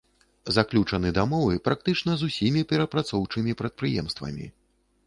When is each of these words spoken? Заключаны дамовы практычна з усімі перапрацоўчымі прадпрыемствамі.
Заключаны 0.55 1.11
дамовы 1.17 1.59
практычна 1.67 2.17
з 2.23 2.31
усімі 2.31 2.67
перапрацоўчымі 2.73 3.57
прадпрыемствамі. 3.63 4.45